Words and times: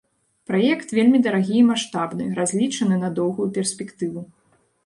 Праект 0.51 0.93
вельмі 0.97 1.19
дарагі 1.27 1.53
і 1.59 1.61
маштабны, 1.71 2.31
разлічаны 2.39 2.95
на 3.03 3.13
доўгую 3.21 3.47
перспектыву. 3.59 4.29